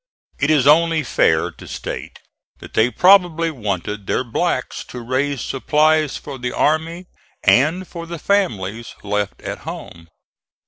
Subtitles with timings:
[0.39, 2.17] It is only fair to state
[2.57, 7.05] that they probably wanted their blacks to raise supplies for the army
[7.43, 10.07] and for the families left at home.